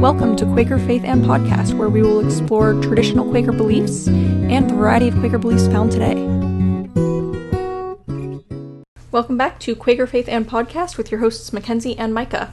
[0.00, 4.72] Welcome to Quaker Faith and Podcast, where we will explore traditional Quaker beliefs and the
[4.72, 6.14] variety of Quaker beliefs found today.
[9.12, 12.50] Welcome back to Quaker Faith and Podcast with your hosts Mackenzie and Micah.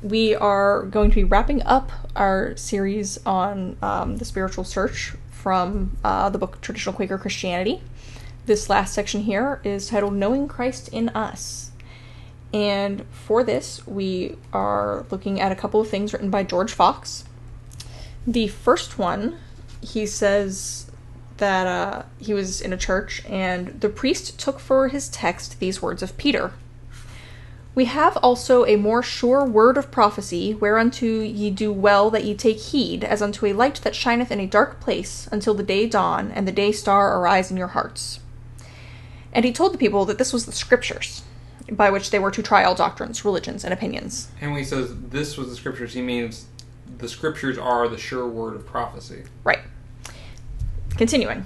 [0.00, 5.98] We are going to be wrapping up our series on um, the spiritual search from
[6.02, 7.82] uh, the book Traditional Quaker Christianity.
[8.46, 11.65] This last section here is titled Knowing Christ in Us.
[12.56, 17.24] And for this, we are looking at a couple of things written by George Fox.
[18.26, 19.36] The first one,
[19.82, 20.90] he says
[21.36, 25.82] that uh, he was in a church and the priest took for his text these
[25.82, 26.54] words of Peter
[27.74, 32.34] We have also a more sure word of prophecy, whereunto ye do well that ye
[32.34, 35.86] take heed, as unto a light that shineth in a dark place, until the day
[35.86, 38.20] dawn and the day star arise in your hearts.
[39.30, 41.22] And he told the people that this was the scriptures
[41.72, 44.28] by which they were to try all doctrines, religions, and opinions.
[44.40, 46.46] And when he says this was the scriptures, he means
[46.98, 49.24] the scriptures are the sure word of prophecy.
[49.44, 49.60] Right.
[50.96, 51.44] Continuing.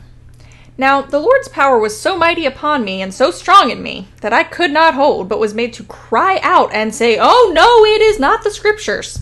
[0.77, 4.33] Now the Lord's power was so mighty upon me and so strong in me that
[4.33, 8.01] I could not hold, but was made to cry out and say, Oh no, it
[8.01, 9.21] is not the scriptures.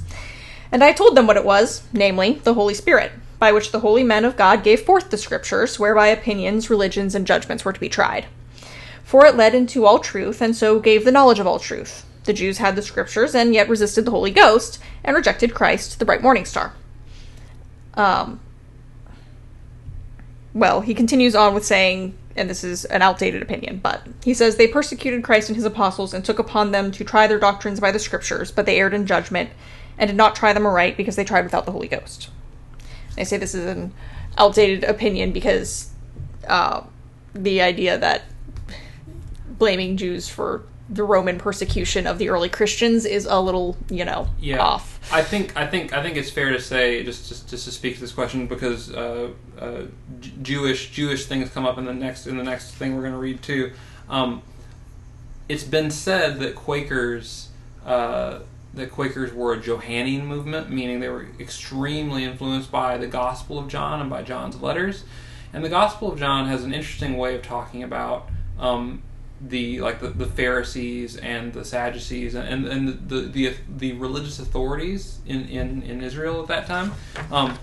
[0.71, 4.05] And I told them what it was, namely, the Holy Spirit, by which the holy
[4.05, 7.89] men of God gave forth the scriptures, whereby opinions, religions, and judgments were to be
[7.89, 8.27] tried
[9.09, 12.05] for it led into all truth, and so gave the knowledge of all truth.
[12.25, 16.05] The Jews had the scriptures, and yet resisted the Holy Ghost, and rejected Christ, the
[16.05, 16.75] bright morning star.
[17.95, 18.39] Um,
[20.53, 24.57] well, he continues on with saying, and this is an outdated opinion, but he says,
[24.57, 27.91] They persecuted Christ and his apostles, and took upon them to try their doctrines by
[27.91, 29.49] the scriptures, but they erred in judgment,
[29.97, 32.29] and did not try them aright, because they tried without the Holy Ghost.
[33.17, 33.95] I say this is an
[34.37, 35.89] outdated opinion because
[36.47, 36.83] uh,
[37.33, 38.25] the idea that
[39.59, 44.29] blaming Jews for the Roman persecution of the early Christians is a little, you know,
[44.41, 44.59] yeah.
[44.59, 44.99] off.
[45.13, 47.95] I think I think I think it's fair to say just just, just to speak
[47.97, 49.83] to this question because uh, uh,
[50.43, 53.19] Jewish Jewish things come up in the next in the next thing we're going to
[53.19, 53.73] read too.
[54.09, 54.43] Um,
[55.49, 57.49] it's been said that Quakers
[57.85, 58.41] uh,
[58.75, 63.69] that Quakers were a Johannine movement, meaning they were extremely influenced by the Gospel of
[63.69, 65.05] John and by John's letters.
[65.53, 68.29] And the Gospel of John has an interesting way of talking about
[68.59, 69.03] um,
[69.41, 75.21] the like the, the Pharisees and the Sadducees and and the, the the religious authorities
[75.27, 76.93] in, in, in Israel at that time.
[77.31, 77.59] Um,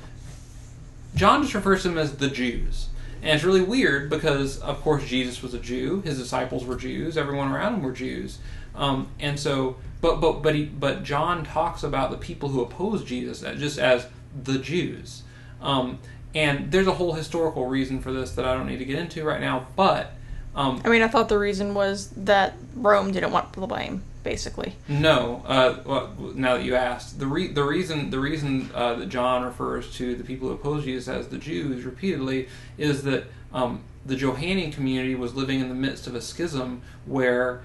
[1.15, 2.89] John just refers to them as the Jews.
[3.21, 6.01] And it's really weird because, of course, Jesus was a Jew.
[6.01, 7.17] His disciples were Jews.
[7.17, 8.37] Everyone around him were Jews.
[8.75, 13.03] Um, and so, but but but he but John talks about the people who oppose
[13.03, 14.07] Jesus just as
[14.43, 15.23] the Jews.
[15.61, 15.99] Um,
[16.35, 19.23] and there's a whole historical reason for this that I don't need to get into
[19.23, 19.67] right now.
[19.75, 20.13] But
[20.55, 24.75] um, I mean, I thought the reason was that Rome didn't want the blame, basically.
[24.87, 25.43] No.
[25.45, 29.43] Uh, well, now that you asked, the re- the reason the reason uh, that John
[29.43, 34.15] refers to the people who oppose Jesus as the Jews repeatedly is that um, the
[34.15, 37.61] Johannine community was living in the midst of a schism where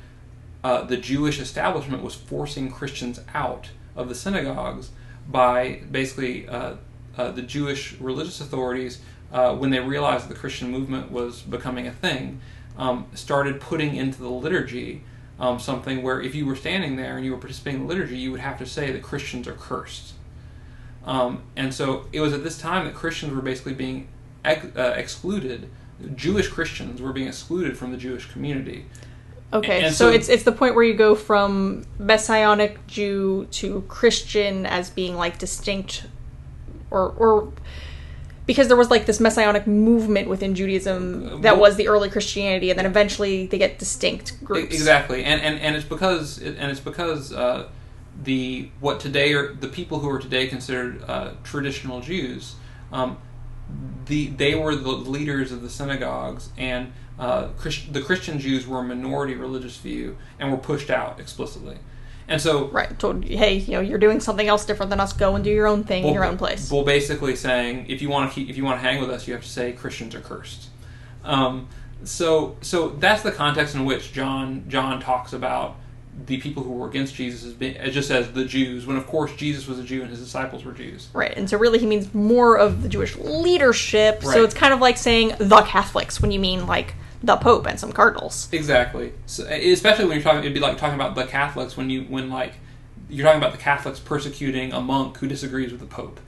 [0.65, 4.91] uh, the Jewish establishment was forcing Christians out of the synagogues
[5.29, 6.75] by basically uh,
[7.17, 9.01] uh, the Jewish religious authorities
[9.33, 12.41] uh, when they realized that the Christian movement was becoming a thing
[12.77, 15.03] um, started putting into the liturgy
[15.41, 18.19] um, something where if you were standing there and you were participating in the liturgy,
[18.19, 20.13] you would have to say that Christians are cursed.
[21.05, 24.09] Um, and so it was at this time that Christians were basically being
[24.45, 25.71] ex- uh, excluded.
[26.15, 28.85] Jewish Christians were being excluded from the Jewish community.
[29.53, 34.65] Okay, so, so, it's it's the point where you go from Messianic Jew to Christian
[34.65, 36.05] as being like distinct,
[36.91, 37.53] or or
[38.51, 42.77] because there was like this messianic movement within Judaism that was the early Christianity, and
[42.77, 44.75] then eventually they get distinct groups.
[44.75, 47.69] Exactly, and and, and it's because and it's because uh,
[48.25, 52.57] the what today are the people who are today considered uh, traditional Jews.
[52.91, 53.19] Um,
[54.07, 58.81] the they were the leaders of the synagogues, and uh, Christ, the Christian Jews were
[58.81, 61.77] a minority religious view and were pushed out explicitly.
[62.31, 65.13] And so, right, told hey, you know, you're doing something else different than us.
[65.13, 66.71] Go and do your own thing well, in your own place.
[66.71, 69.27] Well, basically saying if you want to keep, if you want to hang with us,
[69.27, 70.69] you have to say Christians are cursed.
[71.25, 71.69] Um,
[72.05, 75.75] so, so that's the context in which John John talks about
[76.27, 79.35] the people who were against Jesus as being, just as the Jews, when of course
[79.35, 81.09] Jesus was a Jew and his disciples were Jews.
[81.13, 84.23] Right, and so really he means more of the Jewish leadership.
[84.23, 84.35] Right.
[84.35, 87.79] So it's kind of like saying the Catholics when you mean like the Pope and
[87.79, 88.49] some cardinals.
[88.53, 89.13] Exactly.
[89.27, 92.31] So, especially when you're talking, it'd be like talking about the Catholics when you when
[92.31, 92.55] like
[93.09, 96.21] you're talking about the Catholics persecuting a monk who disagrees with the Pope.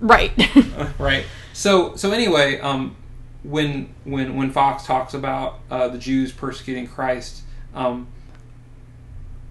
[0.00, 0.32] Right.
[0.98, 1.24] right.
[1.52, 2.96] So so anyway, um,
[3.44, 7.42] when when when Fox talks about uh, the Jews persecuting Christ,
[7.74, 8.08] um,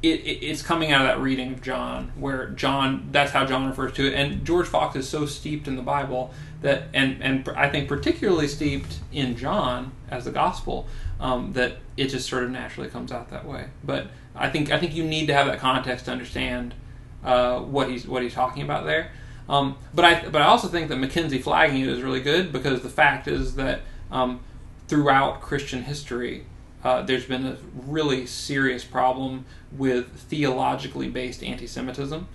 [0.01, 3.67] it, it, it's coming out of that reading of John, where John that's how John
[3.67, 7.47] refers to it, and George Fox is so steeped in the Bible that, and and
[7.49, 10.87] I think particularly steeped in John as the gospel,
[11.19, 13.67] um, that it just sort of naturally comes out that way.
[13.83, 16.75] But I think I think you need to have that context to understand
[17.23, 19.11] uh, what he's what he's talking about there.
[19.49, 22.81] Um, but I but I also think that Mackenzie flagging it is really good because
[22.81, 23.81] the fact is that
[24.11, 24.41] um,
[24.87, 26.45] throughout Christian history,
[26.83, 27.57] uh, there's been a
[27.87, 32.27] really serious problem with theologically based anti-Semitism,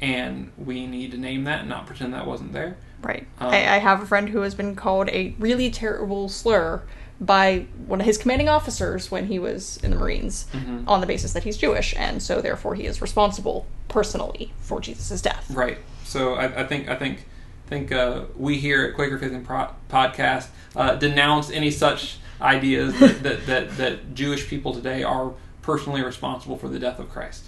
[0.00, 2.76] and we need to name that and not pretend that wasn't there.
[3.02, 3.26] Right.
[3.38, 6.82] Um, I, I have a friend who has been called a really terrible slur
[7.20, 10.84] by one of his commanding officers when he was in the Marines Mhm.
[10.88, 15.20] on the basis that he's Jewish, and so therefore he is responsible personally for Jesus'
[15.22, 15.46] death.
[15.50, 15.78] Right.
[16.04, 17.26] So I, I think I think
[17.66, 22.98] think uh, we here at Quaker Faith and Pro- Podcast uh, denounce any such ideas
[23.00, 25.32] that, that, that, that Jewish people today are
[25.62, 27.46] personally responsible for the death of Christ.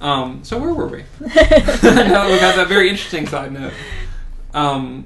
[0.00, 0.98] Um, so where were we?
[1.20, 3.72] now that we got that very interesting side note.
[4.54, 5.04] Um,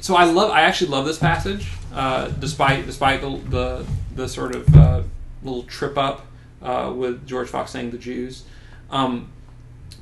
[0.00, 0.50] so I love.
[0.50, 5.02] I actually love this passage, uh, despite despite the the, the sort of uh,
[5.42, 6.26] little trip up
[6.62, 8.44] uh, with George Fox saying the Jews.
[8.90, 9.30] Um,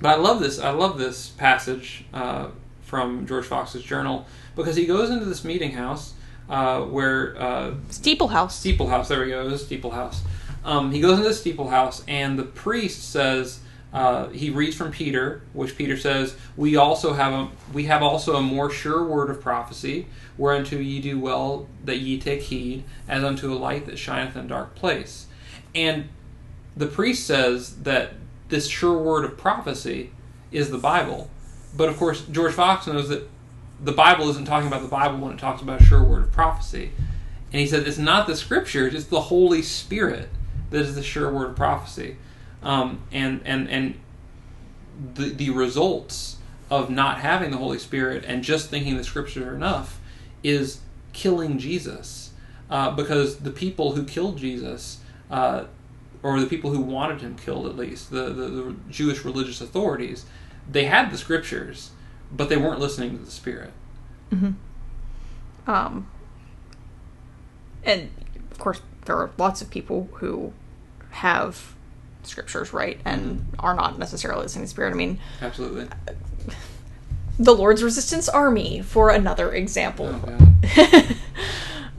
[0.00, 0.58] but I love this.
[0.58, 2.48] I love this passage uh,
[2.82, 4.26] from George Fox's journal
[4.56, 6.14] because he goes into this meeting house
[6.48, 8.58] uh, where uh, Steeple House.
[8.58, 9.08] steeple house.
[9.08, 9.48] There we go.
[9.48, 10.22] This steeple house.
[10.64, 13.60] Um, he goes into the steeple house, and the priest says
[13.92, 18.37] uh, he reads from Peter, which Peter says, "We also have a we have also
[18.37, 20.06] a more sure word of prophecy,
[20.38, 24.44] whereunto ye do well that ye take heed, as unto a light that shineth in
[24.44, 25.26] a dark place."
[25.75, 26.08] And
[26.76, 28.12] the priest says that
[28.48, 30.12] this sure word of prophecy
[30.52, 31.28] is the Bible,
[31.76, 33.28] but of course George Fox knows that
[33.82, 36.32] the Bible isn't talking about the Bible when it talks about a sure word of
[36.32, 36.92] prophecy.
[37.52, 40.28] And he said it's not the scriptures, it's the Holy Spirit
[40.70, 42.16] that is the sure word of prophecy.
[42.62, 43.98] Um, and and and
[45.14, 46.36] the the results
[46.70, 50.00] of not having the Holy Spirit and just thinking the scriptures are enough
[50.42, 50.80] is
[51.12, 52.30] killing Jesus.
[52.70, 55.64] Uh, because the people who killed Jesus, uh,
[56.22, 60.24] or the people who wanted him killed at least, the, the, the Jewish religious authorities,
[60.70, 61.90] they had the scriptures,
[62.30, 63.72] but they weren't listening to the Spirit.
[64.30, 64.52] Mm-hmm.
[65.68, 66.08] Um,
[67.82, 68.10] and
[68.52, 70.52] of course, there are lots of people who
[71.10, 71.74] have
[72.22, 74.93] scriptures right and are not necessarily the same Spirit.
[74.93, 75.88] I mean, Absolutely.
[77.38, 80.20] the Lord's Resistance Army, for another example.
[80.26, 81.08] Oh,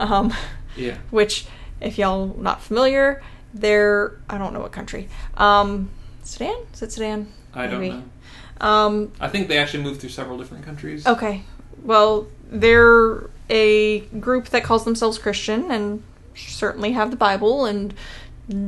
[0.00, 0.32] um,
[0.76, 0.96] Yeah.
[1.10, 1.46] which,
[1.80, 3.22] if y'all not familiar,
[3.54, 5.08] they're I don't know what country.
[5.36, 5.90] Um,
[6.22, 6.56] Sudan?
[6.72, 7.32] Is it Sudan?
[7.54, 8.02] I don't know.
[8.60, 11.06] Um, I think they actually moved through several different countries.
[11.06, 11.42] Okay.
[11.82, 16.02] Well, they're a group that calls themselves Christian and
[16.34, 17.92] certainly have the Bible and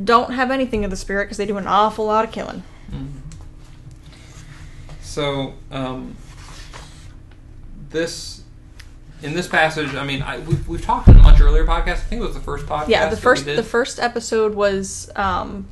[0.03, 2.63] don't have anything of the Spirit because they do an awful lot of killing.
[2.91, 3.07] Mhm.
[5.01, 6.15] So, um,
[7.89, 8.41] this
[9.21, 11.87] in this passage, I mean, I, we've, we've talked in a much earlier podcast.
[11.93, 12.89] I think it was the first podcast.
[12.89, 13.57] Yeah, the first we did.
[13.57, 15.67] the first episode was um,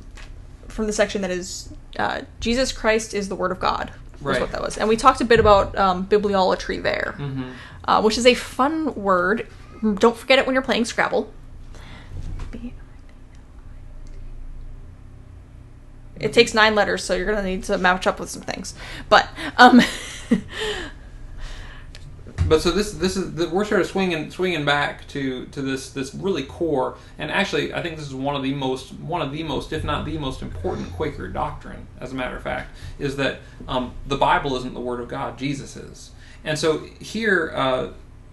[0.68, 1.68] from the section that is
[1.98, 3.92] uh, Jesus Christ is the Word of God.
[4.20, 4.40] Was Right.
[4.40, 7.52] what that was, and we talked a bit about um, bibliolatry there, Mhm.
[7.84, 9.46] uh, which is a fun word.
[9.98, 11.30] Don't forget it when you're playing Scrabble.
[16.20, 18.74] It takes nine letters, so you're gonna need to match up with some things.
[19.08, 19.80] But um,
[22.46, 25.90] But so this this is the, we're sort of swinging swinging back to to this
[25.90, 29.32] this really core, and actually I think this is one of the most one of
[29.32, 33.16] the most if not the most important Quaker doctrine, as a matter of fact, is
[33.16, 36.10] that um, the Bible isn't the Word of God, Jesus is,
[36.44, 37.88] and so here uh,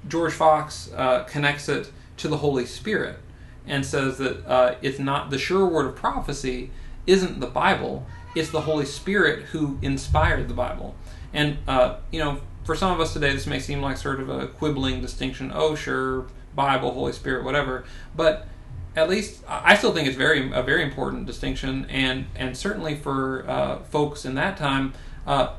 [0.08, 3.18] George Fox uh, connects it to the Holy Spirit
[3.66, 6.72] and says that uh, it's not the sure word of prophecy
[7.08, 8.06] isn't the Bible,
[8.36, 10.96] it's the Holy Spirit who inspired the Bible.
[11.34, 14.30] And, uh, you know, for some of us today, this may seem like sort of
[14.30, 15.52] a quibbling distinction.
[15.54, 17.86] Oh, sure, Bible, Holy Spirit, whatever.
[18.16, 18.48] But
[18.96, 23.46] at least I still think it's very a very important distinction, and and certainly for
[23.50, 24.94] uh, folks in that time,
[25.26, 25.54] uh,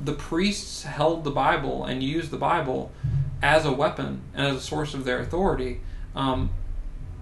[0.00, 2.90] the priests held the Bible and used the Bible
[3.42, 5.80] as a weapon and as a source of their authority.
[6.14, 6.50] Um,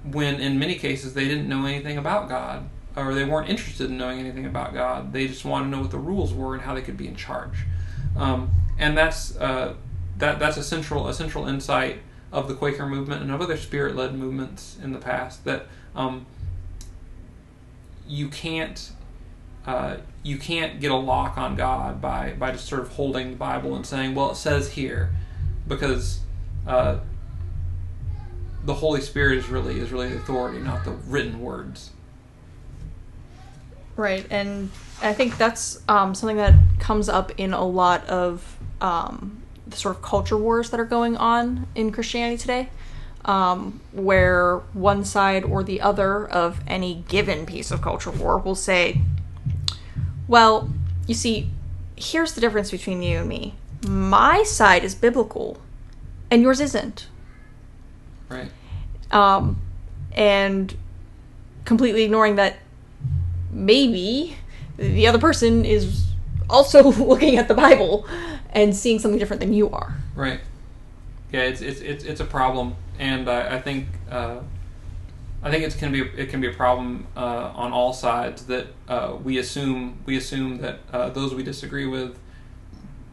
[0.03, 2.69] when in many cases they didn't know anything about God
[3.07, 5.13] or they weren't interested in knowing anything about God.
[5.13, 7.17] They just wanted to know what the rules were and how they could be in
[7.17, 7.65] charge.
[8.17, 9.75] Um, and that's uh,
[10.19, 11.99] that that's a central a central insight
[12.33, 16.27] of the Quaker movement and of other spirit led movements in the past that um,
[18.07, 18.93] you can't
[19.67, 23.37] uh, you can't get a lock on God by by just sort of holding the
[23.37, 25.11] Bible and saying, well, it says here,
[25.67, 26.21] because
[26.67, 26.99] uh,
[28.65, 31.91] the Holy Spirit is really is really the authority, not the written words.
[34.01, 34.71] Right, and
[35.03, 39.95] I think that's um, something that comes up in a lot of um, the sort
[39.95, 42.71] of culture wars that are going on in Christianity today,
[43.27, 48.55] um, where one side or the other of any given piece of culture war will
[48.55, 49.03] say,
[50.27, 50.71] well,
[51.07, 51.51] you see,
[51.95, 53.55] here's the difference between you and me.
[53.87, 55.61] My side is biblical,
[56.31, 57.07] and yours isn't.
[58.31, 58.51] Right.
[59.11, 59.61] Um,
[60.13, 60.75] and
[61.67, 62.57] completely ignoring that
[63.51, 64.37] maybe
[64.77, 66.07] the other person is
[66.49, 68.07] also looking at the Bible
[68.51, 69.95] and seeing something different than you are.
[70.15, 70.41] Right.
[71.33, 74.41] Yeah, it's it's it's, it's a problem, and I, I think uh,
[75.43, 78.67] I think it can be it can be a problem uh, on all sides that
[78.89, 82.19] uh, we assume we assume that uh, those we disagree with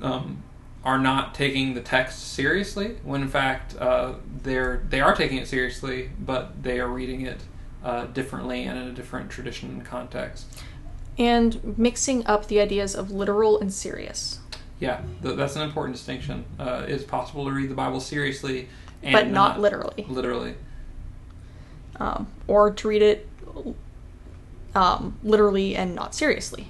[0.02, 0.44] um,
[0.84, 4.14] are not taking the text seriously when in fact uh,
[4.44, 7.42] they're they are taking it seriously, but they are reading it
[7.88, 10.46] uh, differently and in a different tradition and context.
[11.18, 14.40] And mixing up the ideas of literal and serious.
[14.80, 16.44] Yeah, th- that's an important distinction.
[16.60, 18.68] Uh, it's possible to read the Bible seriously,
[19.02, 20.06] and but not, literally.
[20.10, 20.56] Literally,
[21.96, 23.28] Um, or to read it
[24.76, 26.68] um, literally and not seriously.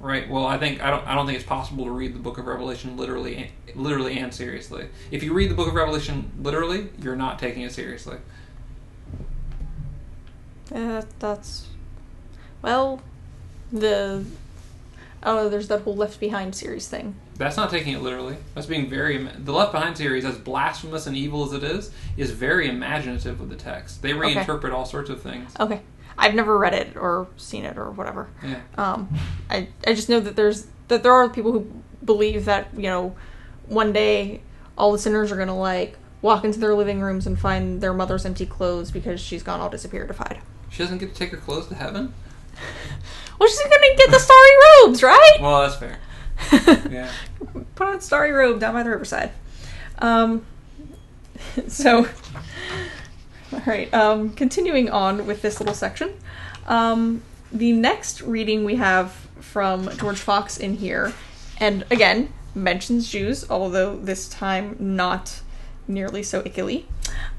[0.00, 0.30] right?
[0.30, 1.06] Well, I think I don't.
[1.06, 4.32] I don't think it's possible to read the Book of Revelation literally, and, literally and
[4.32, 4.86] seriously.
[5.10, 8.18] If you read the Book of Revelation literally, you're not taking it seriously.
[10.72, 11.68] Uh, that's
[12.62, 13.02] well,
[13.72, 14.24] the
[15.22, 17.14] oh, there's that whole Left Behind series thing.
[17.36, 18.36] That's not taking it literally.
[18.54, 19.18] That's being very.
[19.26, 23.50] The Left Behind series, as blasphemous and evil as it is, is very imaginative with
[23.50, 24.02] the text.
[24.02, 24.34] They Okay.
[24.34, 25.52] reinterpret all sorts of things.
[25.58, 25.80] Okay,
[26.16, 28.28] I've never read it or seen it or whatever.
[28.42, 28.60] Yeah.
[28.78, 29.08] Um,
[29.50, 31.66] I I just know that there's that there are people who
[32.04, 33.16] believe that you know
[33.66, 34.40] one day
[34.78, 38.24] all the sinners are gonna like walk into their living rooms and find their mother's
[38.24, 40.38] empty clothes because she's gone all disappearified.
[40.74, 42.12] She doesn't get to take her clothes to heaven.
[43.36, 44.52] Well, she's gonna get the starry
[44.84, 45.36] robes, right?
[45.40, 45.98] Well, that's fair.
[46.90, 47.10] Yeah.
[47.74, 49.32] Put on a starry robe down by the riverside.
[49.98, 50.46] Um,
[51.66, 52.06] so,
[53.52, 53.92] all right.
[53.92, 56.14] Um, continuing on with this little section,
[56.68, 61.12] um, the next reading we have from George Fox in here,
[61.58, 65.40] and again mentions Jews, although this time not
[65.88, 66.84] nearly so ickily.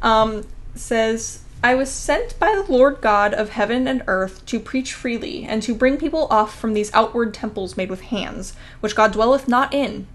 [0.02, 1.40] Um, says.
[1.66, 5.64] I was sent by the Lord God of heaven and earth to preach freely, and
[5.64, 9.74] to bring people off from these outward temples made with hands, which God dwelleth not
[9.74, 10.06] in,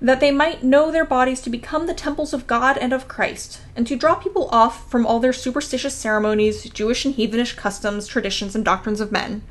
[0.00, 3.60] that they might know their bodies to become the temples of God and of Christ,
[3.76, 8.54] and to draw people off from all their superstitious ceremonies, Jewish and heathenish customs, traditions,
[8.54, 9.42] and doctrines of men,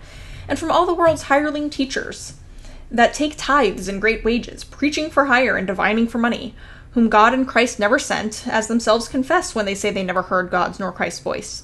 [0.48, 2.38] and from all the world's hireling teachers,
[2.90, 6.56] that take tithes and great wages, preaching for hire and divining for money,
[6.91, 10.50] whom God and Christ never sent, as themselves confess when they say they never heard
[10.50, 11.63] God's nor Christ's voice.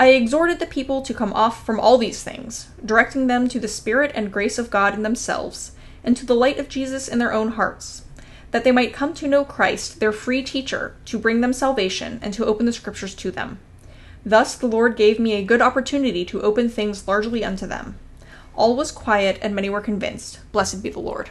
[0.00, 3.66] I exhorted the people to come off from all these things, directing them to the
[3.66, 5.72] Spirit and grace of God in themselves,
[6.04, 8.04] and to the light of Jesus in their own hearts,
[8.52, 12.32] that they might come to know Christ, their free teacher, to bring them salvation, and
[12.34, 13.58] to open the Scriptures to them.
[14.24, 17.98] Thus the Lord gave me a good opportunity to open things largely unto them.
[18.54, 20.40] All was quiet, and many were convinced.
[20.52, 21.30] Blessed be the Lord.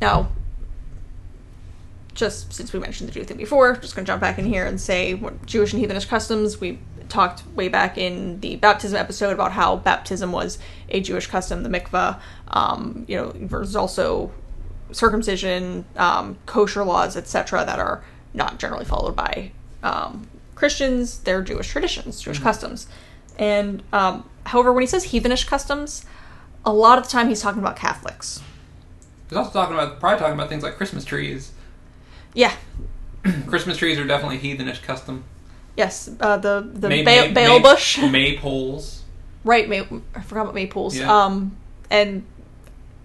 [0.00, 0.30] Now,
[2.18, 4.66] just since we mentioned the Jew thing before, just going to jump back in here
[4.66, 6.60] and say what Jewish and heathenish customs.
[6.60, 10.58] We talked way back in the baptism episode about how baptism was
[10.88, 12.20] a Jewish custom, the mikvah.
[12.48, 14.32] Um, you know, there's also
[14.90, 18.02] circumcision, um, kosher laws, etc., that are
[18.34, 21.20] not generally followed by um, Christians.
[21.20, 22.88] They're Jewish traditions, Jewish customs.
[23.38, 26.04] And um, however, when he says heathenish customs,
[26.64, 28.42] a lot of the time he's talking about Catholics.
[29.28, 31.52] He's also talking about probably talking about things like Christmas trees.
[32.38, 32.54] Yeah,
[33.46, 35.24] Christmas trees are definitely heathenish custom.
[35.76, 37.98] yes, uh, the the May- ba- may- bail may- bush.
[38.18, 39.00] maypoles.
[39.44, 40.94] Right, May- I forgot about maypoles.
[40.94, 41.12] Yeah.
[41.24, 41.56] Um,
[41.90, 42.22] and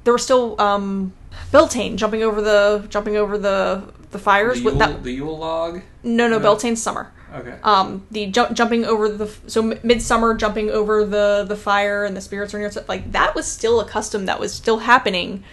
[0.04, 1.14] there was still um,
[1.52, 5.04] Beltane jumping over the jumping over the the fires The with that.
[5.04, 5.82] the Yule log.
[6.04, 6.44] No, no, no.
[6.44, 7.12] Beltane's summer.
[7.34, 7.56] Okay.
[7.64, 12.16] Um, the ju- jumping over the so m- midsummer jumping over the the fire and
[12.16, 15.44] the spirits are near stuff like that was still a custom that was still happening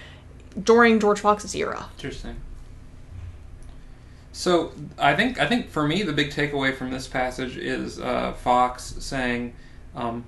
[0.63, 1.87] during George Fox's era.
[1.97, 2.37] Interesting.
[4.33, 8.33] So I think I think for me the big takeaway from this passage is uh,
[8.35, 9.55] Fox saying
[9.95, 10.25] um,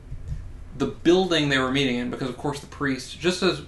[0.77, 3.63] the building they were meeting in, because of course the priest, just as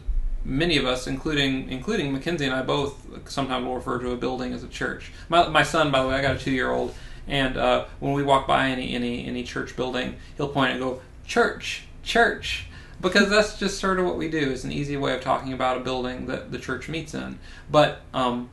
[0.44, 4.52] many of us, including including Mackenzie and I both, sometimes will refer to a building
[4.52, 5.12] as a church.
[5.28, 6.94] My my son, by the way, I got a two year old,
[7.28, 11.00] and uh, when we walk by any any any church building, he'll point and go
[11.26, 12.66] church church.
[13.00, 14.50] Because that's just sort of what we do.
[14.50, 17.38] It's an easy way of talking about a building that the church meets in.
[17.70, 18.48] But um,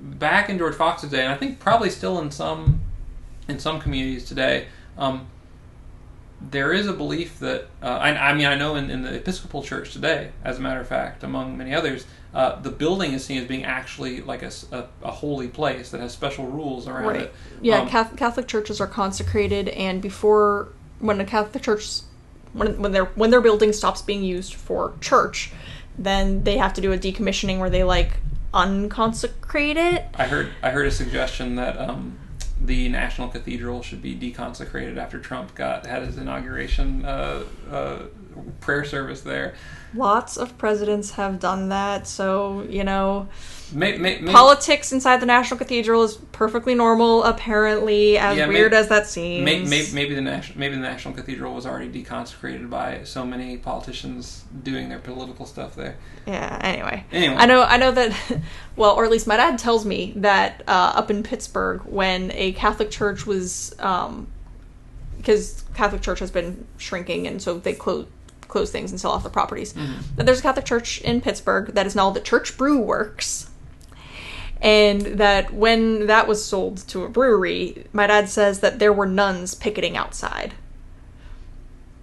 [0.00, 2.80] back in George Fox's day, and I think probably still in some
[3.48, 4.66] in some communities today,
[4.96, 5.26] um,
[6.40, 9.62] there is a belief that uh, I, I mean I know in, in the Episcopal
[9.62, 13.38] Church today, as a matter of fact, among many others, uh, the building is seen
[13.38, 14.52] as being actually like a
[15.02, 17.20] holy place that has special rules around Right.
[17.22, 17.34] it.
[17.60, 20.68] Yeah, Um, Catholic, Catholic churches are consecrated, and before
[21.00, 22.00] when a Catholic church
[22.52, 25.52] when when their when their building stops being used for church,
[25.98, 28.18] then they have to do a decommissioning where they like
[28.52, 30.06] unconsecrate it.
[30.14, 32.18] I heard I heard a suggestion that um,
[32.60, 38.02] the National Cathedral should be deconsecrated after Trump got had his inauguration uh, uh,
[38.60, 39.54] prayer service there.
[39.94, 43.28] Lots of presidents have done that, so you know
[43.72, 47.22] May, may, may, politics inside the National Cathedral is perfectly normal.
[47.24, 49.44] Apparently, as Yeah, weird as that seems.
[49.44, 53.56] may, may, maybe the national maybe the National Cathedral was already deconsecrated by so many
[53.56, 55.96] politicians doing their political stuff there.
[56.26, 56.58] Yeah.
[56.62, 57.34] Anyway, Anyway.
[57.36, 57.62] I know.
[57.62, 58.14] I know that.
[58.76, 62.49] Well, or at least my dad tells me that uh, up in Pittsburgh, when a
[62.52, 64.28] Catholic church was, um,
[65.16, 68.06] because Catholic church has been shrinking, and so they close
[68.50, 69.72] close things and sell off the properties.
[69.72, 70.00] Mm-hmm.
[70.16, 73.48] But there's a Catholic church in Pittsburgh that is now the Church Brew Works.
[74.60, 79.06] And that when that was sold to a brewery, my dad says that there were
[79.06, 80.52] nuns picketing outside.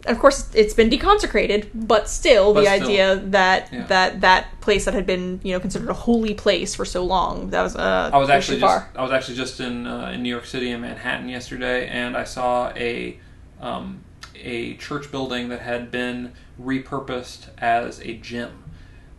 [0.07, 2.87] Of course, it's been deconsecrated, but still, But the still.
[2.87, 3.85] idea that Yeah.
[3.87, 7.49] that that place that had been you know considered a holy place for so long
[7.51, 8.89] that was uh, I was actually just far.
[8.95, 12.23] I was actually just in uh, in New York City in Manhattan yesterday, and I
[12.23, 13.19] saw a
[13.61, 14.01] um,
[14.35, 18.63] a church building that had been repurposed as a gym.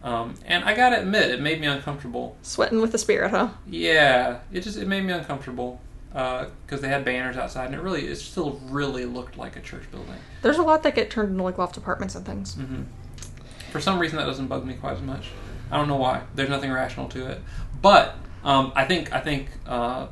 [0.02, 2.37] Um, and I gotta admit, it made me uncomfortable.
[2.42, 3.49] sweating with the spirit, huh?
[3.68, 5.80] Yeah, it just it made me uncomfortable
[6.11, 9.91] because they had banners outside, and it really it still really looked like a church
[9.91, 10.17] building.
[10.43, 12.55] There's a lot that get turned into like loft apartments and things.
[12.55, 12.83] hmm
[13.71, 15.29] For some reason, that doesn't bug me quite as much.
[15.71, 16.23] I don't know why.
[16.35, 17.41] There's nothing rational to it.
[17.83, 20.07] But um, I think I think uh,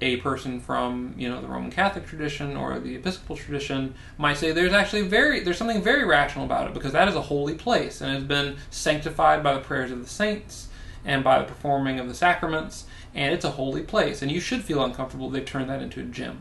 [0.00, 4.52] a person from you know the Roman Catholic tradition or the Episcopal tradition might say
[4.52, 8.00] there's actually very there's something very rational about it because that is a holy place
[8.00, 10.68] and has been sanctified by the prayers of the saints
[11.04, 14.62] and by the performing of the sacraments and it's a holy place and you should
[14.62, 16.40] feel uncomfortable if they turn that into a gym.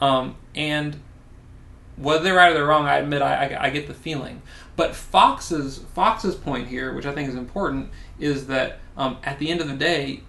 [0.00, 1.00] Um, and
[1.96, 4.42] whether they're right or they're wrong, I admit I, I, I get the feeling.
[4.76, 9.50] But Fox's Fox's point here, which I think is important, is that um, at the
[9.50, 10.20] end of the day,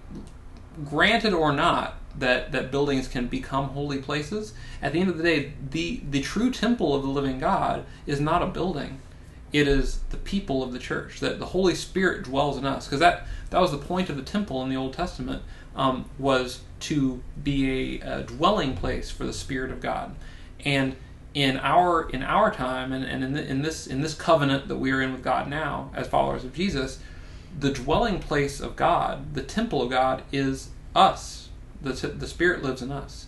[0.83, 5.23] granted or not that, that buildings can become holy places, at the end of the
[5.23, 8.99] day, the the true temple of the living God is not a building.
[9.51, 11.19] It is the people of the church.
[11.19, 14.21] That the Holy Spirit dwells in us, because that that was the point of the
[14.21, 15.41] temple in the Old Testament
[15.75, 20.15] um, was to be a, a dwelling place for the Spirit of God,
[20.63, 20.95] and
[21.33, 24.77] in our in our time and, and in, the, in this in this covenant that
[24.77, 26.99] we are in with God now as followers of Jesus,
[27.59, 31.49] the dwelling place of God, the temple of God, is us.
[31.81, 33.27] The t- the Spirit lives in us,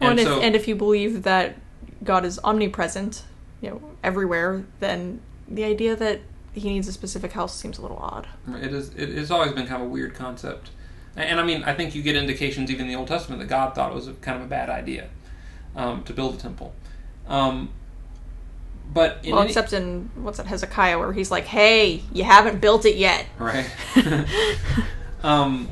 [0.00, 1.56] Well, and, so if, and if you believe that
[2.02, 3.22] God is omnipresent,
[3.60, 6.20] you know, everywhere, then the idea that
[6.52, 8.26] he needs a specific house seems a little odd.
[8.48, 8.92] It is.
[8.94, 10.70] It has always been kind of a weird concept,
[11.16, 13.74] and, I mean, I think you get indications even in the Old Testament that God
[13.74, 15.08] thought it was a, kind of a bad idea
[15.74, 16.74] um, to build a temple.
[17.28, 17.70] Um,
[18.92, 22.60] but in well, any, except in what's that Hezekiah, where he's like, "Hey, you haven't
[22.60, 23.68] built it yet." right.
[25.22, 25.68] um,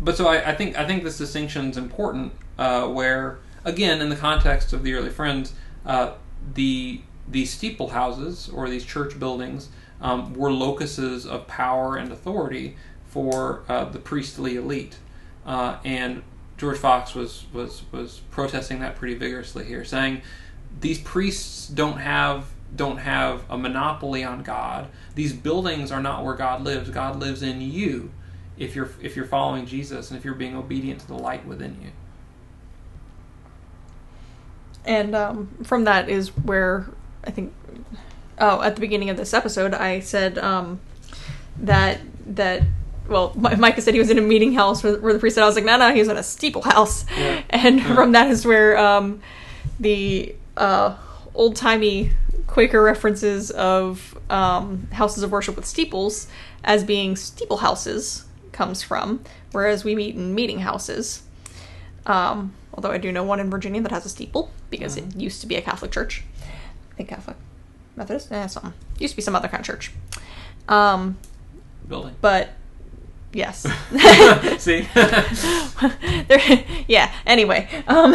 [0.00, 2.32] but so I, I think I think this distinction is important.
[2.56, 5.52] Uh, where again, in the context of the early friends,
[5.84, 6.12] uh,
[6.54, 9.68] the these steeple houses or these church buildings
[10.00, 12.76] um, were locuses of power and authority
[13.14, 14.96] for uh, the priestly elite,
[15.46, 16.24] uh, and
[16.58, 20.20] George Fox was was was protesting that pretty vigorously here, saying
[20.80, 24.88] these priests don't have don't have a monopoly on God.
[25.14, 26.90] These buildings are not where God lives.
[26.90, 28.10] God lives in you
[28.58, 31.78] if you're if you're following Jesus and if you're being obedient to the light within
[31.80, 31.90] you.
[34.84, 36.88] And um, from that is where
[37.22, 37.54] I think.
[38.40, 40.80] Oh, at the beginning of this episode, I said um,
[41.56, 42.62] that that
[43.08, 45.46] well, Micah said he was in a meeting house where, where the priest said, I
[45.46, 47.04] was like, no, no, he was in a steeple house.
[47.16, 47.42] Yeah.
[47.50, 47.94] And Yeah.
[47.94, 49.20] from that is where um,
[49.78, 50.96] the uh,
[51.34, 52.10] old timey
[52.46, 56.28] Quaker references of um, houses of worship with steeples
[56.62, 61.22] as being steeple houses comes from, whereas we meet in meeting houses.
[62.06, 65.40] Um, although I do know one in Virginia that has a steeple because it used
[65.40, 66.22] to be a Catholic church.
[66.92, 67.36] I think Catholic.
[67.96, 68.30] Methodist?
[68.30, 68.72] Eh, something.
[68.98, 69.90] Used to be some other kind of church.
[70.68, 71.16] Um,
[71.88, 72.14] Building.
[72.20, 72.50] but
[73.34, 73.66] yes.
[74.62, 74.88] See?
[76.28, 77.12] there, yeah.
[77.26, 78.14] Anyway, um,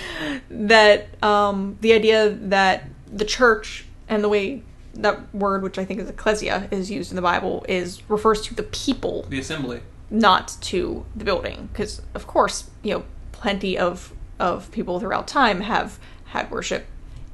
[0.50, 4.62] that um, the idea that the church and the way
[4.94, 8.54] that word, which I think is ecclesia, is used in the Bible, is refers to
[8.54, 9.80] the people, the assembly.
[10.10, 11.68] not to the building.
[11.72, 16.84] Because of course, you know, plenty of of people throughout time have had worship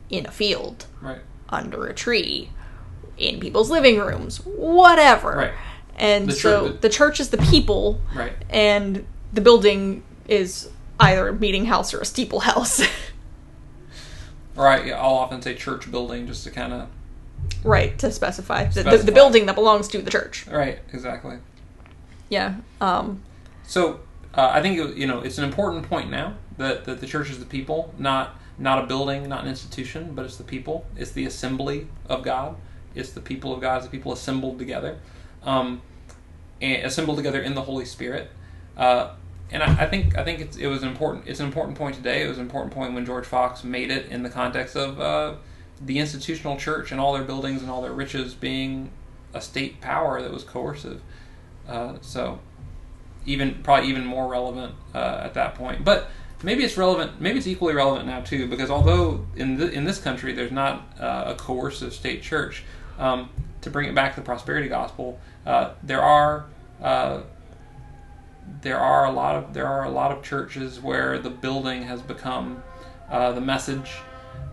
[0.09, 1.19] in a field, Right.
[1.49, 2.51] under a tree,
[3.19, 5.37] in people's living rooms, whatever.
[5.37, 5.53] Right.
[5.97, 8.33] And The so church- the church is the people, Right.
[8.51, 12.81] and the building is either a meeting house or a steeple house.
[14.55, 14.87] right.
[14.87, 16.89] I, I'll often say church building just to kind of.
[17.65, 18.65] right, to specify.
[18.67, 20.47] The, the, the building that belongs to the church.
[20.47, 20.79] Right.
[20.93, 21.37] Exactly.
[22.29, 22.57] Yeah.
[22.81, 23.23] Um,
[23.65, 24.01] So
[24.35, 27.31] uh, I think it- you know it's an important point now that, that the church
[27.31, 30.87] is the people, not not a building, not an institution, but it's the people.
[30.97, 32.57] It's the assembly of God.
[32.95, 33.77] It's the people of God.
[33.77, 34.99] It's the people assembled together,
[35.45, 35.83] um,
[36.61, 38.31] assembled together in the Holy Spirit.
[38.77, 39.15] Uh,
[39.51, 41.27] and I, I think I think it's, it was an important.
[41.27, 42.23] It's an important point today.
[42.23, 45.35] It was an important point when George Fox made it in the context of uh,
[45.81, 48.91] the institutional church and all their buildings and all their riches being
[49.35, 51.01] a state power that was coercive.
[51.69, 52.39] Uh, so
[53.27, 55.85] even probably even more relevant uh, at that point.
[55.85, 56.11] But
[56.43, 57.21] maybe it's relevant.
[57.21, 61.25] Maybe it's equally relevant now too, because although in in this country there's not uh,
[61.27, 62.65] a coercive state church,
[62.99, 63.29] um,
[63.63, 66.47] to bring it back to the prosperity gospel, uh, there are.
[66.81, 67.23] Uh,
[68.61, 72.03] there are a lot of there are a lot of churches where the building has
[72.03, 72.61] become
[73.09, 73.93] uh, the message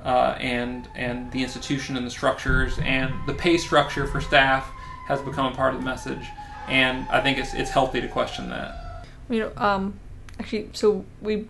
[0.05, 4.71] uh, and and the institution and the structures and the pay structure for staff
[5.07, 6.23] has become a part of the message
[6.69, 9.05] and I think it's it's healthy to question that.
[9.29, 9.99] you know, um,
[10.39, 11.47] actually, so we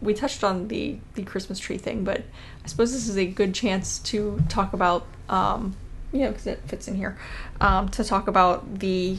[0.00, 2.22] we touched on the the Christmas tree thing, but
[2.64, 5.76] I suppose this is a good chance to talk about, um,
[6.14, 7.18] you know, because it fits in here,
[7.60, 9.18] um, to talk about the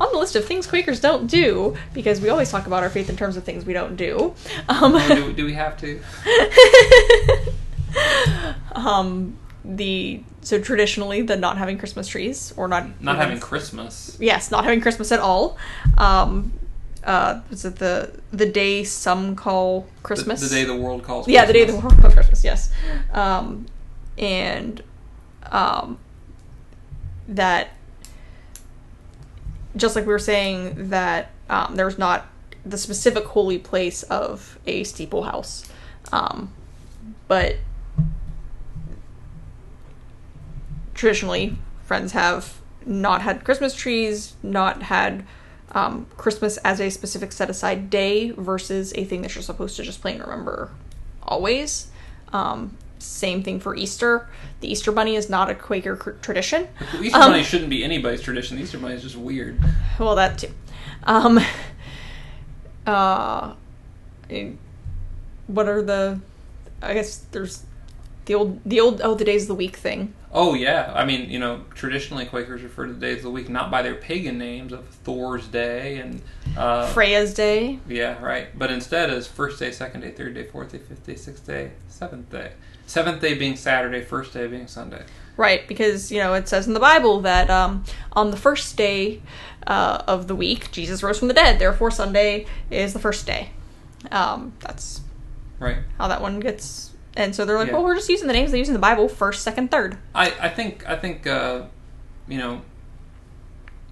[0.00, 3.08] on the list of things Quakers don't do, because we always talk about our faith
[3.10, 4.32] in terms of things we don't do.
[4.68, 6.00] Um, Oh, do, do we have to?
[8.72, 14.16] um, the so traditionally the not having Christmas trees or not Not having Christmas.
[14.20, 15.58] yes, not having Christmas at all.
[15.96, 16.52] Um,
[17.04, 20.40] uh, is it the the day some call Christmas?
[20.40, 21.24] the day the world calls.
[21.24, 21.34] Christmas.
[21.34, 22.44] yeah, the day the world calls Christmas.
[22.44, 22.70] Yes,
[23.12, 23.66] um,
[24.16, 24.82] and
[25.50, 25.98] um,
[27.28, 27.68] that
[29.76, 32.26] just like we were saying that um, there's not
[32.64, 35.64] the specific holy place of a steeple house,
[36.12, 36.52] um,
[37.28, 37.56] but
[40.94, 45.24] traditionally friends have not had christmas trees not had
[45.70, 49.84] um, christmas as a specific set aside day versus a thing that you're supposed to
[49.84, 50.72] just plain remember
[51.28, 51.88] always.
[52.32, 54.28] Um, same thing for easter.
[54.60, 56.68] The easter bunny is not a quaker cr- tradition.
[56.92, 58.56] The Easter Um, Bunny shouldn't be anybody's tradition.
[58.56, 59.58] The Easter Bunny is just weird.
[59.98, 60.48] well that too.
[61.04, 61.38] Um,
[62.86, 63.54] uh,
[65.46, 66.20] what are the
[66.82, 67.64] i guess there's
[68.26, 70.12] the old the old oh the days of the week thing.
[70.30, 73.48] Oh yeah, I mean you know traditionally Quakers refer to the days of the week
[73.48, 76.20] not by their pagan names of Thor's Day and
[76.54, 77.78] uh, freya's day.
[77.88, 81.14] Yeah right, but instead as first day, second day, third day, fourth day, fifth day,
[81.14, 82.52] sixth day, seventh day.
[82.88, 85.02] Seventh day being Saturday, first day being Sunday.
[85.36, 89.20] Right, because you know it says in the Bible that um, on the first day
[89.66, 91.58] uh, of the week Jesus rose from the dead.
[91.58, 93.50] Therefore, Sunday is the first day.
[94.10, 95.02] Um, that's
[95.60, 95.76] Right.
[95.98, 96.92] how that one gets.
[97.16, 97.74] And so they're like, Yeah.
[97.74, 99.98] well, we're just using the names they use in the Bible: first, second, third.
[100.14, 101.64] I, I think I think uh,
[102.26, 102.62] you know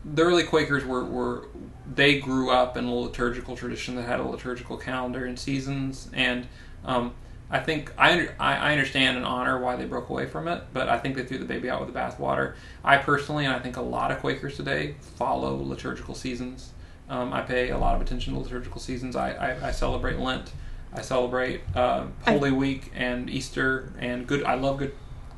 [0.05, 1.49] the early Quakers were, were
[1.95, 6.47] they grew up in a liturgical tradition that had a liturgical calendar and seasons, and
[6.85, 7.13] um,
[7.51, 10.89] I think I, I I understand and honor why they broke away from it, but
[10.89, 12.55] I think they threw the baby out with the bathwater.
[12.85, 16.73] I personally, and I think a lot of Quakers today follow liturgical seasons.
[17.09, 19.15] Um, I pay a lot of attention to liturgical seasons.
[19.15, 20.53] I, I, I celebrate Lent.
[20.93, 24.43] I celebrate uh, I- Holy Week and Easter and Good.
[24.43, 24.93] I love Good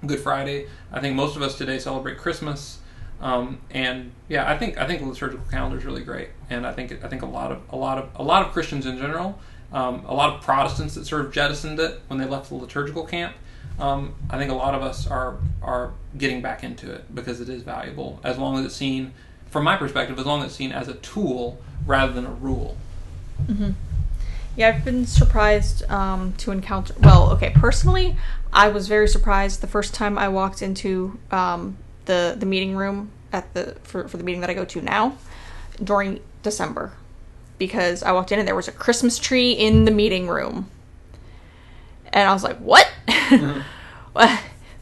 [0.06, 0.66] Good Friday.
[0.90, 2.78] I think most of us today celebrate Christmas,
[3.20, 6.72] um, and yeah, I think I think the liturgical calendar is really great, and I
[6.72, 9.38] think I think a lot of a lot of a lot of Christians in general,
[9.72, 13.04] um, a lot of Protestants that sort of jettisoned it when they left the liturgical
[13.04, 13.34] camp.
[13.78, 17.48] Um, I think a lot of us are are getting back into it because it
[17.48, 19.12] is valuable, as long as it's seen,
[19.50, 22.76] from my perspective, as long as it's seen as a tool rather than a rule.
[24.56, 26.92] Yeah, I've been surprised um, to encounter.
[26.98, 28.16] Well, okay, personally,
[28.52, 31.76] I was very surprised the first time I walked into um,
[32.06, 35.16] the the meeting room at the for, for the meeting that I go to now
[35.82, 36.92] during December,
[37.58, 40.70] because I walked in and there was a Christmas tree in the meeting room,
[42.12, 42.90] and I was like, "What?"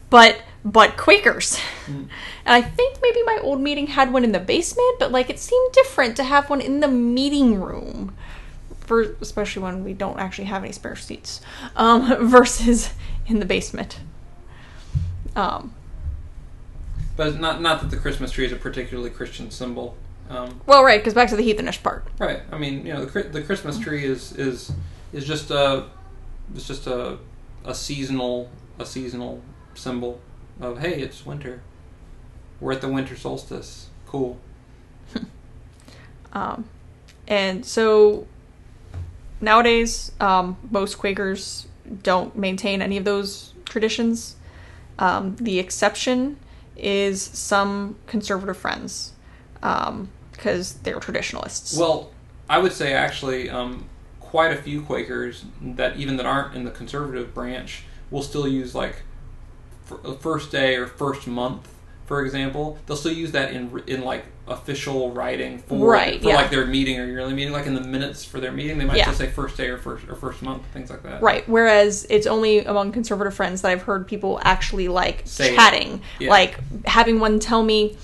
[0.09, 1.59] but but Quakers.
[1.87, 2.09] And
[2.45, 5.73] I think maybe my old meeting had one in the basement, but like it seemed
[5.73, 8.15] different to have one in the meeting room
[8.81, 11.41] for especially when we don't actually have any spare seats
[11.75, 12.91] um, versus
[13.27, 13.99] in the basement
[15.37, 15.73] um,
[17.15, 19.95] But not not that the Christmas tree is a particularly Christian symbol.
[20.29, 22.41] Um, well right because back to the heathenish part Right.
[22.51, 24.71] I mean, you know, the the Christmas tree is is
[25.13, 25.85] is just a
[26.53, 27.17] it's just a
[27.63, 29.41] a seasonal a seasonal
[29.73, 30.19] symbol
[30.59, 31.61] of hey, it's winter.
[32.59, 33.89] We're at the winter solstice.
[34.07, 34.37] Cool.
[36.33, 36.65] Um,
[37.27, 38.27] and so
[39.41, 41.67] nowadays, um, most Quakers
[42.03, 44.35] don't maintain any of those traditions.
[44.99, 46.37] Um, the exception
[46.75, 49.13] is some conservative friends
[50.37, 51.77] because they're traditionalists.
[51.77, 52.11] Well,
[52.49, 53.85] I would say actually, um,
[54.21, 58.73] quite a few Quakers that even that aren't in the conservative branch will still use
[58.75, 59.03] like
[59.91, 61.67] f- first day or first month,
[62.05, 62.77] for example.
[62.85, 66.35] They'll still use that in in like official writing for Right, for yeah.
[66.37, 68.77] like their meeting or yearly meeting, like in the minutes for their meeting.
[68.77, 69.05] They might Yeah.
[69.07, 71.21] just say first day or first or first month, things like that.
[71.21, 71.47] Right.
[71.49, 76.29] Whereas it's only among conservative friends that I've heard people actually like Say chatting, Yeah.
[76.29, 77.97] like having one tell me,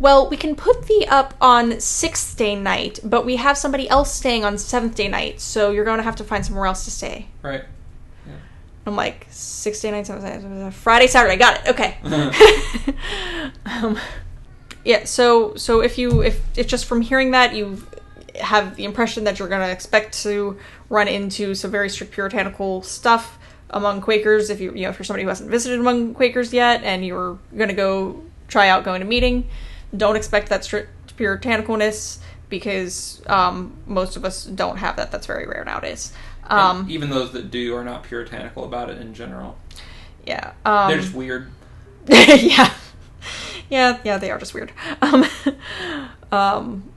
[0.00, 4.12] "Well, we can put the up on sixth day night, but we have somebody else
[4.12, 6.90] staying on seventh day night, so you're going to have to find somewhere else to
[6.90, 7.62] stay." Right.
[8.86, 11.36] I'm like, six day night, seventh day, Friday, Saturday.
[11.36, 11.70] Got it.
[11.70, 11.98] Okay.
[13.66, 13.98] um,
[14.84, 15.04] yeah.
[15.04, 17.86] So so if you if if just from hearing that you
[18.40, 20.58] have the impression that you're going to expect to
[20.88, 23.38] run into some very strict puritanical stuff
[23.70, 26.82] among Quakers, if you you know if you're somebody who hasn't visited among Quakers yet
[26.82, 29.48] and you're going to go try out going to meeting,
[29.96, 35.10] don't expect that strict puritanicalness because um, most of us don't have that.
[35.10, 36.12] That's very rare nowadays.
[36.44, 39.56] Um, even those that do are not puritanical about it in general.
[40.26, 40.52] yeah.
[40.64, 41.50] Um, They're just weird.
[42.08, 42.74] yeah.
[43.68, 44.72] Yeah, yeah, they are just weird.
[45.00, 45.24] Um,
[46.32, 46.90] um,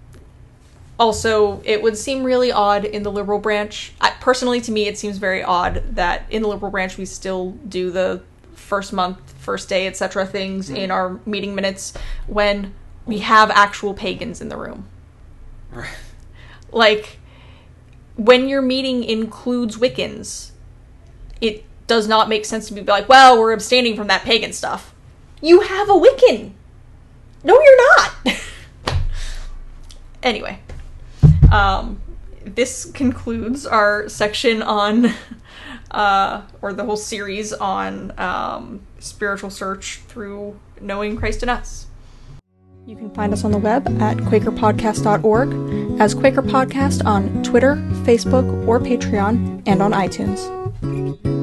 [1.00, 3.94] also, it would seem really odd in the liberal branch.
[4.02, 7.52] I, personally, to me, it seems very odd that in the liberal branch we still
[7.68, 8.24] do the
[8.56, 10.26] first month, first day, etc.
[10.26, 11.94] things in our meeting minutes
[12.26, 12.74] when
[13.06, 14.88] we have actual pagans in the room.
[15.72, 15.90] Right.
[16.72, 17.20] Like,
[18.16, 20.52] when your meeting includes Wiccans,
[21.42, 24.94] it does not make sense to be like, well, we're abstaining from that pagan stuff.
[25.42, 26.52] You have a Wiccan.
[27.44, 28.38] No, you're not.
[30.24, 30.60] anyway,
[31.52, 32.02] um,
[32.46, 35.12] this concludes our section on,
[35.92, 41.88] uh, or the whole series on um, spiritual search through knowing Christ in us.
[42.86, 48.68] You can find us on the web at QuakerPodcast.org, as Quaker Podcast on Twitter, Facebook,
[48.68, 51.43] or Patreon, and on iTunes.